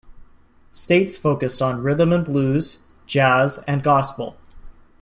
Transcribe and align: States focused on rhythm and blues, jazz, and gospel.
States 0.71 1.15
focused 1.15 1.61
on 1.61 1.83
rhythm 1.83 2.11
and 2.11 2.25
blues, 2.25 2.85
jazz, 3.05 3.63
and 3.67 3.83
gospel. 3.83 4.35